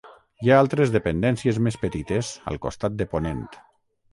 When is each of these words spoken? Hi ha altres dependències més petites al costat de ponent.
Hi 0.45 0.47
ha 0.51 0.55
altres 0.61 0.93
dependències 0.95 1.59
més 1.67 1.77
petites 1.83 2.33
al 2.53 2.61
costat 2.65 2.97
de 3.03 3.09
ponent. 3.13 3.45